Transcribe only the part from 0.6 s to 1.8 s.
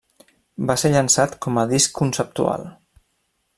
Va ser llançat com a